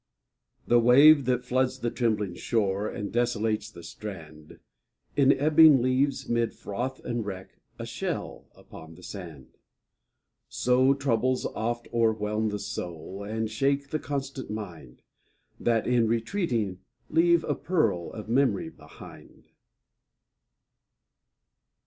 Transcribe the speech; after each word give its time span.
HE 0.67 0.77
wave 0.77 1.25
that 1.25 1.45
floods 1.45 1.77
the 1.77 1.91
trembling 1.91 2.33
shore, 2.33 2.89
And 2.89 3.11
desolates 3.11 3.69
the 3.69 3.83
strand, 3.83 4.57
In 5.15 5.31
ebbing 5.31 5.79
leaves, 5.83 6.27
'mid 6.27 6.55
froth 6.55 6.99
and 7.05 7.23
wreck, 7.23 7.59
A 7.77 7.85
shell 7.85 8.47
upon 8.55 8.95
the 8.95 9.03
sand. 9.03 9.59
So 10.49 10.95
troubles 10.95 11.45
oft 11.45 11.87
o'erwhelm 11.93 12.49
the 12.49 12.57
soul; 12.57 13.21
And 13.23 13.47
shake 13.47 13.91
the 13.91 13.99
constant 13.99 14.49
mind. 14.49 15.03
That 15.59 15.85
in 15.85 16.07
retreating 16.07 16.79
leave 17.11 17.43
a 17.43 17.53
pearl 17.53 18.11
Of 18.11 18.27
memory 18.27 18.69
behind. 18.69 19.49